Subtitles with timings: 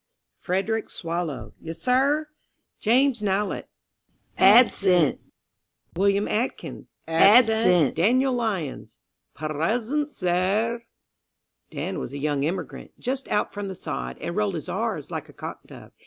[0.39, 1.53] "Frederick Swallow."...
[1.61, 2.27] "Y'sir."
[2.79, 3.69] "James Nowlett."....
[4.35, 5.19] (Chorus of "Absent.")
[5.95, 6.95] "William Atkins."...
[7.07, 8.87] (Chorus of "Absent.") "Daniel Lyons."...
[9.35, 10.81] "Perresent, sor r r."
[11.69, 15.29] Dan was a young immigrant, just out from the sod, and rolled his "r's" like
[15.29, 15.91] a cock dove.